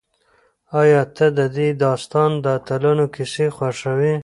ایا 0.79 1.01
ته 1.15 1.25
د 1.37 1.39
دې 1.55 1.67
داستان 1.85 2.31
د 2.43 2.45
اتلانو 2.57 3.05
کیسې 3.15 3.45
خوښوې؟ 3.55 4.13